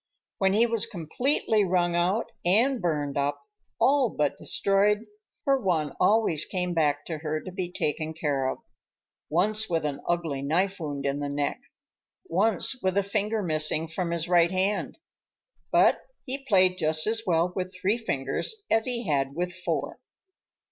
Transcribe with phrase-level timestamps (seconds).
[0.39, 7.05] When he was completely wrung out and burned up,—all but destroyed,—her Juan always came back
[7.05, 11.61] to her to be taken care of,—once with an ugly knife wound in the neck,
[12.25, 17.71] once with a finger missing from his right hand,—but he played just as well with
[17.71, 19.99] three fingers as he had with four.